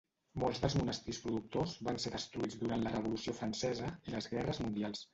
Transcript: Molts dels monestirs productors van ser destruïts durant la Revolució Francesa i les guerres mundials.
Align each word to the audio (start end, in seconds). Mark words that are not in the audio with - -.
Molts 0.43 0.61
dels 0.63 0.75
monestirs 0.79 1.19
productors 1.25 1.77
van 1.89 2.01
ser 2.05 2.13
destruïts 2.17 2.59
durant 2.65 2.89
la 2.89 2.97
Revolució 2.97 3.39
Francesa 3.45 3.95
i 4.11 4.19
les 4.19 4.35
guerres 4.37 4.67
mundials. 4.69 5.09